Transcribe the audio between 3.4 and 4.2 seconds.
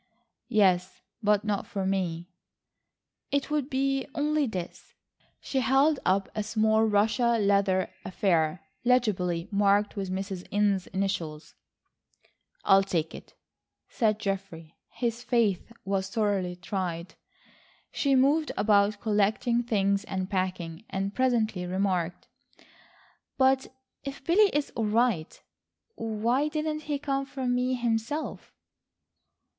would be